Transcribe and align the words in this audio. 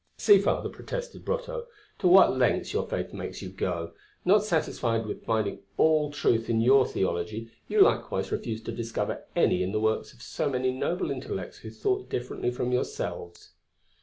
"See, 0.17 0.39
Father," 0.39 0.67
protested 0.67 1.23
Brotteaux, 1.23 1.67
"to 1.99 2.07
what 2.07 2.35
lengths 2.35 2.73
your 2.73 2.87
faith 2.87 3.13
makes 3.13 3.43
you 3.43 3.49
go. 3.49 3.91
Not 4.25 4.43
satisfied 4.43 5.05
with 5.05 5.23
finding 5.23 5.59
all 5.77 6.09
truth 6.09 6.49
in 6.49 6.59
your 6.59 6.87
Theology, 6.87 7.51
you 7.67 7.81
likewise 7.81 8.31
refuse 8.31 8.63
to 8.63 8.71
discover 8.71 9.23
any 9.35 9.61
in 9.61 9.71
the 9.73 9.79
works 9.79 10.11
of 10.11 10.23
so 10.23 10.49
many 10.49 10.71
noble 10.71 11.11
intellects 11.11 11.59
who 11.59 11.69
thought 11.69 12.09
differently 12.09 12.49
from 12.49 12.71
yourselves." 12.71 13.51